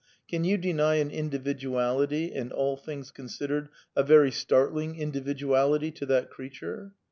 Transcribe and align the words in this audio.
Can 0.27 0.43
you 0.43 0.57
deny 0.57 0.95
an 0.95 1.11
individuality, 1.11 2.33
and, 2.33 2.51
all 2.51 2.75
things 2.75 3.11
considered, 3.11 3.69
a 3.95 4.01
very 4.01 4.31
startling 4.31 4.95
individuality 4.95 5.91
to 5.91 6.07
that 6.07 6.31
creature 6.31 6.93